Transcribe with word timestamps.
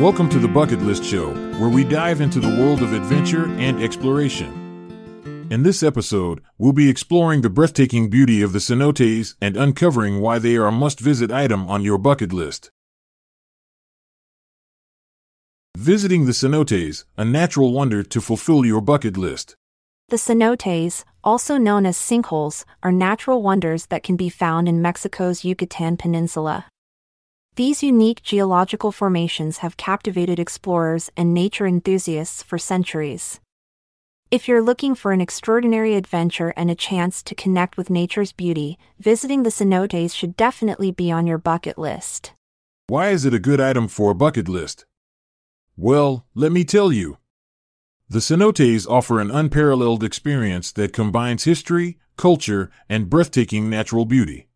Welcome 0.00 0.30
to 0.30 0.38
the 0.38 0.48
Bucket 0.48 0.80
List 0.80 1.04
Show, 1.04 1.34
where 1.58 1.68
we 1.68 1.84
dive 1.84 2.22
into 2.22 2.40
the 2.40 2.48
world 2.48 2.80
of 2.80 2.94
adventure 2.94 3.44
and 3.58 3.82
exploration. 3.82 5.46
In 5.50 5.62
this 5.62 5.82
episode, 5.82 6.40
we'll 6.56 6.72
be 6.72 6.88
exploring 6.88 7.42
the 7.42 7.50
breathtaking 7.50 8.08
beauty 8.08 8.40
of 8.40 8.54
the 8.54 8.60
cenotes 8.60 9.34
and 9.42 9.58
uncovering 9.58 10.22
why 10.22 10.38
they 10.38 10.56
are 10.56 10.68
a 10.68 10.72
must 10.72 11.00
visit 11.00 11.30
item 11.30 11.68
on 11.68 11.82
your 11.82 11.98
bucket 11.98 12.32
list. 12.32 12.70
Visiting 15.76 16.24
the 16.24 16.32
cenotes, 16.32 17.04
a 17.18 17.24
natural 17.26 17.74
wonder 17.74 18.02
to 18.02 18.22
fulfill 18.22 18.64
your 18.64 18.80
bucket 18.80 19.18
list. 19.18 19.54
The 20.08 20.16
cenotes, 20.16 21.04
also 21.22 21.58
known 21.58 21.84
as 21.84 21.98
sinkholes, 21.98 22.64
are 22.82 22.90
natural 22.90 23.42
wonders 23.42 23.84
that 23.88 24.02
can 24.02 24.16
be 24.16 24.30
found 24.30 24.66
in 24.66 24.80
Mexico's 24.80 25.44
Yucatan 25.44 25.98
Peninsula. 25.98 26.64
These 27.56 27.82
unique 27.82 28.22
geological 28.22 28.92
formations 28.92 29.58
have 29.58 29.76
captivated 29.76 30.38
explorers 30.38 31.10
and 31.16 31.34
nature 31.34 31.66
enthusiasts 31.66 32.42
for 32.42 32.58
centuries. 32.58 33.40
If 34.30 34.46
you're 34.46 34.62
looking 34.62 34.94
for 34.94 35.10
an 35.10 35.20
extraordinary 35.20 35.96
adventure 35.96 36.54
and 36.56 36.70
a 36.70 36.76
chance 36.76 37.20
to 37.24 37.34
connect 37.34 37.76
with 37.76 37.90
nature's 37.90 38.30
beauty, 38.30 38.78
visiting 39.00 39.42
the 39.42 39.50
cenotes 39.50 40.14
should 40.14 40.36
definitely 40.36 40.92
be 40.92 41.10
on 41.10 41.26
your 41.26 41.38
bucket 41.38 41.76
list. 41.76 42.32
Why 42.86 43.08
is 43.08 43.24
it 43.24 43.34
a 43.34 43.40
good 43.40 43.60
item 43.60 43.88
for 43.88 44.12
a 44.12 44.14
bucket 44.14 44.48
list? 44.48 44.86
Well, 45.76 46.26
let 46.36 46.52
me 46.52 46.62
tell 46.62 46.92
you. 46.92 47.18
The 48.08 48.20
cenotes 48.20 48.88
offer 48.88 49.20
an 49.20 49.32
unparalleled 49.32 50.04
experience 50.04 50.70
that 50.72 50.92
combines 50.92 51.44
history, 51.44 51.98
culture, 52.16 52.70
and 52.88 53.10
breathtaking 53.10 53.68
natural 53.68 54.04
beauty. 54.04 54.49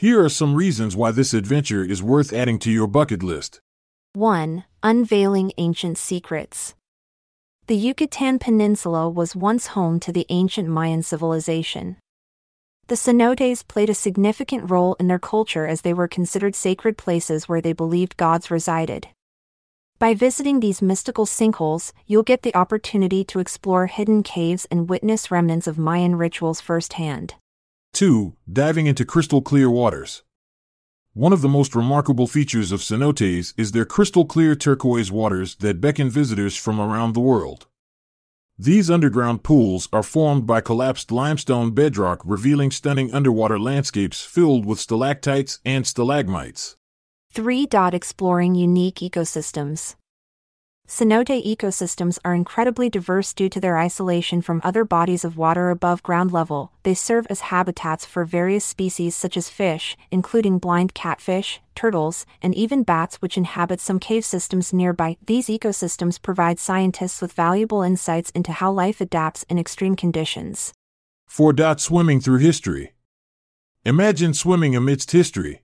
Here 0.00 0.24
are 0.24 0.28
some 0.28 0.54
reasons 0.54 0.94
why 0.94 1.10
this 1.10 1.34
adventure 1.34 1.82
is 1.82 2.04
worth 2.04 2.32
adding 2.32 2.60
to 2.60 2.70
your 2.70 2.86
bucket 2.86 3.20
list. 3.20 3.60
1. 4.12 4.62
Unveiling 4.80 5.50
Ancient 5.58 5.98
Secrets. 5.98 6.76
The 7.66 7.74
Yucatan 7.74 8.38
Peninsula 8.38 9.10
was 9.10 9.34
once 9.34 9.74
home 9.74 9.98
to 9.98 10.12
the 10.12 10.24
ancient 10.28 10.68
Mayan 10.68 11.02
civilization. 11.02 11.96
The 12.86 12.94
cenotes 12.94 13.66
played 13.66 13.90
a 13.90 13.94
significant 13.94 14.70
role 14.70 14.94
in 15.00 15.08
their 15.08 15.18
culture 15.18 15.66
as 15.66 15.80
they 15.80 15.92
were 15.92 16.06
considered 16.06 16.54
sacred 16.54 16.96
places 16.96 17.48
where 17.48 17.60
they 17.60 17.72
believed 17.72 18.16
gods 18.16 18.52
resided. 18.52 19.08
By 19.98 20.14
visiting 20.14 20.60
these 20.60 20.80
mystical 20.80 21.26
sinkholes, 21.26 21.92
you'll 22.06 22.22
get 22.22 22.42
the 22.42 22.54
opportunity 22.54 23.24
to 23.24 23.40
explore 23.40 23.88
hidden 23.88 24.22
caves 24.22 24.64
and 24.70 24.88
witness 24.88 25.32
remnants 25.32 25.66
of 25.66 25.76
Mayan 25.76 26.14
rituals 26.14 26.60
firsthand. 26.60 27.34
2. 27.92 28.36
Diving 28.52 28.86
into 28.86 29.04
crystal 29.04 29.42
clear 29.42 29.70
waters. 29.70 30.22
One 31.14 31.32
of 31.32 31.40
the 31.40 31.48
most 31.48 31.74
remarkable 31.74 32.26
features 32.26 32.70
of 32.70 32.80
cenotes 32.80 33.52
is 33.56 33.72
their 33.72 33.84
crystal 33.84 34.24
clear 34.24 34.54
turquoise 34.54 35.10
waters 35.10 35.56
that 35.56 35.80
beckon 35.80 36.10
visitors 36.10 36.54
from 36.56 36.78
around 36.78 37.14
the 37.14 37.20
world. 37.20 37.66
These 38.56 38.90
underground 38.90 39.42
pools 39.42 39.88
are 39.92 40.02
formed 40.02 40.46
by 40.46 40.60
collapsed 40.60 41.10
limestone 41.10 41.72
bedrock, 41.72 42.20
revealing 42.24 42.70
stunning 42.70 43.12
underwater 43.12 43.58
landscapes 43.58 44.20
filled 44.20 44.66
with 44.66 44.80
stalactites 44.80 45.60
and 45.64 45.86
stalagmites. 45.86 46.76
3. 47.32 47.68
Exploring 47.92 48.54
unique 48.54 48.96
ecosystems. 48.96 49.94
Cenote 50.88 51.44
ecosystems 51.44 52.18
are 52.24 52.34
incredibly 52.34 52.88
diverse 52.88 53.34
due 53.34 53.50
to 53.50 53.60
their 53.60 53.76
isolation 53.76 54.40
from 54.40 54.62
other 54.64 54.86
bodies 54.86 55.22
of 55.22 55.36
water 55.36 55.68
above 55.68 56.02
ground 56.02 56.32
level. 56.32 56.72
They 56.82 56.94
serve 56.94 57.26
as 57.28 57.40
habitats 57.52 58.06
for 58.06 58.24
various 58.24 58.64
species 58.64 59.14
such 59.14 59.36
as 59.36 59.50
fish, 59.50 59.98
including 60.10 60.58
blind 60.58 60.94
catfish, 60.94 61.60
turtles, 61.74 62.24
and 62.40 62.54
even 62.54 62.84
bats, 62.84 63.16
which 63.16 63.36
inhabit 63.36 63.80
some 63.80 63.98
cave 63.98 64.24
systems 64.24 64.72
nearby. 64.72 65.18
These 65.26 65.48
ecosystems 65.48 66.20
provide 66.22 66.58
scientists 66.58 67.20
with 67.20 67.34
valuable 67.34 67.82
insights 67.82 68.30
into 68.30 68.52
how 68.52 68.72
life 68.72 69.02
adapts 69.02 69.42
in 69.50 69.58
extreme 69.58 69.94
conditions. 69.94 70.72
4. 71.26 71.76
Swimming 71.76 72.18
through 72.18 72.38
history. 72.38 72.94
Imagine 73.84 74.32
swimming 74.32 74.74
amidst 74.74 75.10
history. 75.10 75.60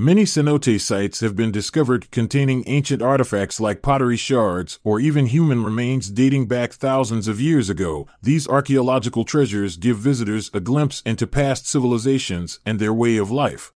Many 0.00 0.22
cenote 0.22 0.80
sites 0.80 1.18
have 1.18 1.34
been 1.34 1.50
discovered 1.50 2.12
containing 2.12 2.62
ancient 2.68 3.02
artifacts 3.02 3.58
like 3.58 3.82
pottery 3.82 4.16
shards 4.16 4.78
or 4.84 5.00
even 5.00 5.26
human 5.26 5.64
remains 5.64 6.08
dating 6.08 6.46
back 6.46 6.72
thousands 6.72 7.26
of 7.26 7.40
years 7.40 7.68
ago. 7.68 8.06
These 8.22 8.46
archaeological 8.46 9.24
treasures 9.24 9.76
give 9.76 9.96
visitors 9.96 10.52
a 10.54 10.60
glimpse 10.60 11.02
into 11.04 11.26
past 11.26 11.66
civilizations 11.66 12.60
and 12.64 12.78
their 12.78 12.94
way 12.94 13.16
of 13.16 13.32
life. 13.32 13.72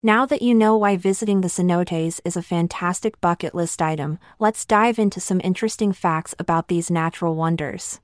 Now 0.00 0.24
that 0.26 0.42
you 0.42 0.54
know 0.54 0.76
why 0.76 0.96
visiting 0.96 1.40
the 1.40 1.48
cenotes 1.48 2.20
is 2.24 2.36
a 2.36 2.40
fantastic 2.42 3.20
bucket 3.20 3.52
list 3.52 3.82
item, 3.82 4.20
let's 4.38 4.64
dive 4.64 5.00
into 5.00 5.18
some 5.18 5.40
interesting 5.42 5.92
facts 5.92 6.36
about 6.38 6.68
these 6.68 6.88
natural 6.88 7.34
wonders. 7.34 7.98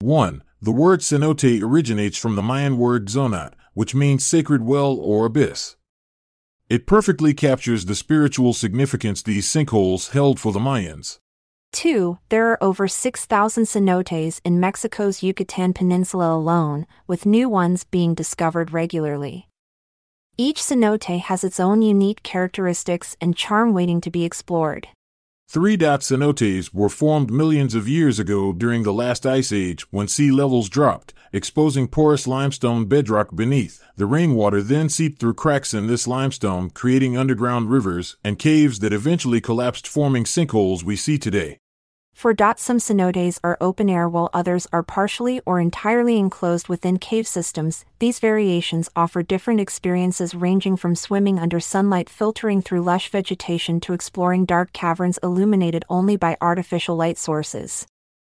1. 0.00 0.42
The 0.60 0.70
word 0.70 1.00
cenote 1.00 1.62
originates 1.62 2.18
from 2.18 2.36
the 2.36 2.42
Mayan 2.42 2.76
word 2.76 3.06
zonat, 3.06 3.54
which 3.72 3.94
means 3.94 4.22
sacred 4.22 4.64
well 4.64 4.94
or 5.00 5.24
abyss. 5.24 5.76
It 6.68 6.84
perfectly 6.84 7.32
captures 7.32 7.84
the 7.84 7.94
spiritual 7.94 8.52
significance 8.52 9.22
these 9.22 9.46
sinkholes 9.46 10.10
held 10.10 10.40
for 10.40 10.52
the 10.52 10.58
Mayans. 10.58 11.20
2. 11.72 12.18
There 12.28 12.50
are 12.50 12.58
over 12.60 12.88
6,000 12.88 13.64
cenotes 13.64 14.40
in 14.44 14.58
Mexico's 14.58 15.22
Yucatan 15.22 15.72
Peninsula 15.72 16.34
alone, 16.34 16.86
with 17.06 17.24
new 17.24 17.48
ones 17.48 17.84
being 17.84 18.14
discovered 18.14 18.72
regularly. 18.72 19.46
Each 20.36 20.60
cenote 20.60 21.20
has 21.20 21.44
its 21.44 21.60
own 21.60 21.82
unique 21.82 22.24
characteristics 22.24 23.16
and 23.20 23.36
charm 23.36 23.72
waiting 23.72 24.00
to 24.00 24.10
be 24.10 24.24
explored. 24.24 24.88
3. 25.48 25.76
Cenotes 25.76 26.74
were 26.74 26.88
formed 26.88 27.30
millions 27.30 27.74
of 27.76 27.88
years 27.88 28.18
ago 28.18 28.52
during 28.52 28.82
the 28.82 28.92
last 28.92 29.24
ice 29.24 29.52
age 29.52 29.82
when 29.92 30.08
sea 30.08 30.32
levels 30.32 30.68
dropped, 30.68 31.14
exposing 31.32 31.86
porous 31.86 32.26
limestone 32.26 32.86
bedrock 32.86 33.34
beneath. 33.34 33.80
The 33.96 34.06
rainwater 34.06 34.60
then 34.60 34.88
seeped 34.88 35.20
through 35.20 35.34
cracks 35.34 35.72
in 35.72 35.86
this 35.86 36.08
limestone, 36.08 36.70
creating 36.70 37.16
underground 37.16 37.70
rivers 37.70 38.16
and 38.24 38.40
caves 38.40 38.80
that 38.80 38.92
eventually 38.92 39.40
collapsed, 39.40 39.86
forming 39.86 40.24
sinkholes 40.24 40.82
we 40.82 40.96
see 40.96 41.16
today. 41.16 41.60
For 42.16 42.34
some 42.56 42.78
cenotes 42.78 43.38
are 43.44 43.58
open 43.60 43.90
air 43.90 44.08
while 44.08 44.30
others 44.32 44.66
are 44.72 44.82
partially 44.82 45.42
or 45.44 45.60
entirely 45.60 46.16
enclosed 46.16 46.66
within 46.66 46.96
cave 46.96 47.26
systems. 47.26 47.84
These 47.98 48.20
variations 48.20 48.88
offer 48.96 49.22
different 49.22 49.60
experiences 49.60 50.34
ranging 50.34 50.78
from 50.78 50.94
swimming 50.94 51.38
under 51.38 51.60
sunlight 51.60 52.08
filtering 52.08 52.62
through 52.62 52.80
lush 52.80 53.10
vegetation 53.10 53.80
to 53.80 53.92
exploring 53.92 54.46
dark 54.46 54.72
caverns 54.72 55.18
illuminated 55.22 55.84
only 55.90 56.16
by 56.16 56.38
artificial 56.40 56.96
light 56.96 57.18
sources. 57.18 57.86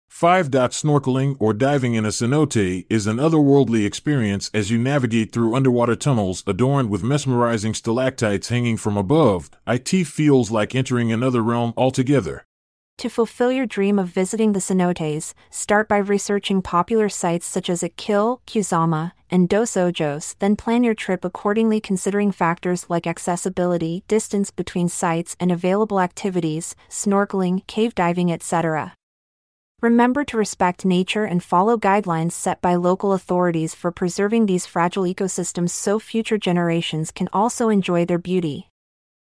5. 0.09 0.53
dot 0.53 0.71
Snorkeling 0.71 1.37
or 1.41 1.53
diving 1.53 1.95
in 1.95 2.05
a 2.05 2.11
cenote 2.11 2.87
is 2.89 3.09
an 3.09 3.17
otherworldly 3.17 3.85
experience 3.85 4.49
as 4.55 4.71
you 4.71 4.79
navigate 4.79 5.33
through 5.33 5.57
underwater 5.57 5.97
tunnels 5.97 6.45
adorned 6.47 6.89
with 6.89 7.03
mesmerizing 7.03 7.75
stalactites 7.75 8.49
hanging 8.49 8.77
from 8.77 8.97
above. 8.97 9.51
It 9.67 9.89
feels 10.07 10.53
like 10.53 10.77
entering 10.77 11.11
another 11.11 11.43
realm 11.43 11.75
altogether. 11.77 12.47
To 13.03 13.11
fulfill 13.11 13.51
your 13.51 13.67
dream 13.67 13.99
of 13.99 14.15
visiting 14.15 14.53
the 14.53 14.61
cenotes, 14.61 15.35
start 15.51 15.89
by 15.89 15.97
researching 15.97 16.63
popular 16.63 17.09
sites 17.09 17.45
such 17.45 17.69
as 17.69 17.83
Ik 17.83 17.97
Kil, 17.97 18.41
Cuzama, 18.47 19.11
and 19.29 19.49
Dos 19.49 19.77
Ojos, 19.77 20.37
then 20.39 20.55
plan 20.55 20.85
your 20.85 20.95
trip 20.95 21.25
accordingly 21.25 21.81
considering 21.81 22.31
factors 22.31 22.87
like 22.89 23.09
accessibility, 23.09 24.05
distance 24.07 24.53
between 24.53 24.89
sites, 24.89 25.35
and 25.41 25.51
available 25.51 25.99
activities, 25.99 26.77
snorkeling, 26.89 27.67
cave 27.67 27.93
diving, 27.97 28.31
etc. 28.31 28.95
Remember 29.81 30.23
to 30.23 30.37
respect 30.37 30.85
nature 30.85 31.25
and 31.25 31.43
follow 31.43 31.77
guidelines 31.77 32.31
set 32.31 32.63
by 32.63 32.77
local 32.77 33.15
authorities 33.15 33.75
for 33.75 33.91
preserving 33.91 34.47
these 34.47 34.65
fragile 34.65 35.03
ecosystems 35.03 35.71
so 35.71 35.99
future 35.99 36.39
generations 36.39 37.11
can 37.11 37.29
also 37.33 37.69
enjoy 37.69 38.05
their 38.05 38.19
beauty. 38.19 38.69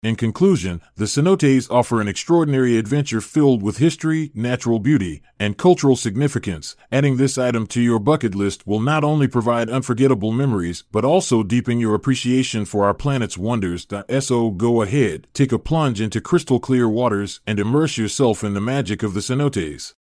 In 0.02 0.16
conclusion, 0.16 0.80
the 0.96 1.04
cenotes 1.04 1.70
offer 1.70 2.00
an 2.00 2.08
extraordinary 2.08 2.76
adventure 2.76 3.20
filled 3.20 3.62
with 3.62 3.78
history, 3.78 4.32
natural 4.34 4.80
beauty, 4.80 5.22
and 5.38 5.56
cultural 5.56 5.94
significance. 5.94 6.74
Adding 6.90 7.18
this 7.18 7.38
item 7.38 7.68
to 7.68 7.80
your 7.80 8.00
bucket 8.00 8.34
list 8.34 8.66
will 8.66 8.80
not 8.80 9.04
only 9.04 9.28
provide 9.28 9.70
unforgettable 9.70 10.32
memories, 10.32 10.82
but 10.90 11.04
also 11.04 11.44
deepen 11.44 11.78
your 11.78 11.94
appreciation 11.94 12.64
for 12.64 12.84
our 12.84 12.94
planet's 12.94 13.38
wonders. 13.38 13.86
So 14.18 14.50
go 14.50 14.82
ahead, 14.82 15.28
take 15.34 15.52
a 15.52 15.58
plunge 15.60 16.00
into 16.00 16.20
crystal 16.20 16.58
clear 16.58 16.88
waters, 16.88 17.40
and 17.46 17.60
immerse 17.60 17.96
yourself 17.96 18.42
in 18.42 18.54
the 18.54 18.60
magic 18.60 19.04
of 19.04 19.14
the 19.14 19.20
cenotes. 19.20 19.94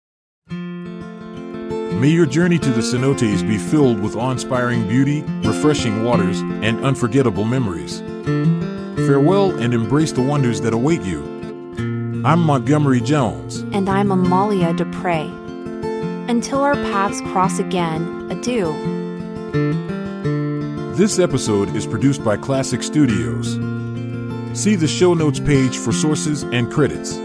May 0.49 2.09
your 2.09 2.25
journey 2.25 2.57
to 2.57 2.69
the 2.69 2.79
cenotes 2.79 3.45
be 3.45 3.57
filled 3.57 3.99
with 3.99 4.15
awe 4.15 4.31
inspiring 4.31 4.87
beauty, 4.87 5.23
refreshing 5.43 6.05
waters, 6.05 6.39
and 6.39 6.85
unforgettable 6.85 7.43
memories. 7.43 8.01
Farewell 9.05 9.57
and 9.59 9.73
embrace 9.73 10.11
the 10.11 10.21
wonders 10.21 10.61
that 10.61 10.73
await 10.73 11.01
you. 11.01 11.23
I'm 12.25 12.41
Montgomery 12.41 12.99
Jones. 12.99 13.59
And 13.71 13.89
I'm 13.89 14.11
Amalia 14.11 14.73
Dupre. 14.73 15.21
Until 16.27 16.59
our 16.59 16.75
paths 16.75 17.21
cross 17.21 17.59
again, 17.59 18.29
adieu. 18.29 18.73
This 20.95 21.17
episode 21.17 21.75
is 21.75 21.87
produced 21.87 22.23
by 22.23 22.35
Klassic 22.35 22.83
Studios. 22.83 23.53
See 24.59 24.75
the 24.75 24.87
show 24.87 25.13
notes 25.13 25.39
page 25.39 25.77
for 25.77 25.93
sources 25.93 26.43
and 26.43 26.71
credits. 26.71 27.15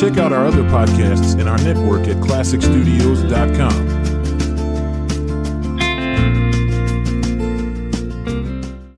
Check 0.00 0.16
out 0.16 0.32
our 0.32 0.46
other 0.46 0.62
podcasts 0.64 1.38
in 1.40 1.48
our 1.48 1.58
network 1.58 2.06
at 2.06 2.18
klassicstudios.com. 2.18 3.97